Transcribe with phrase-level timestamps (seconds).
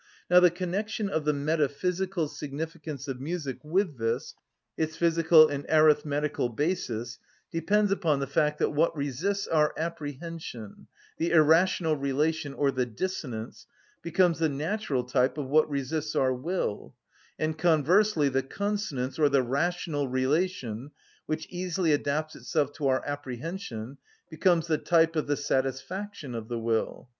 [0.31, 4.33] Now the connection of the metaphysical significance of music with this
[4.75, 7.19] its physical and arithmetical basis
[7.51, 10.87] depends upon the fact that what resists our apprehension,
[11.19, 13.67] the irrational relation, or the dissonance,
[14.01, 16.95] becomes the natural type of what resists our will;
[17.37, 20.89] and, conversely, the consonance, or the rational relation,
[21.27, 23.99] which easily adapts itself to our apprehension,
[24.31, 27.07] becomes the type of the satisfaction of the will.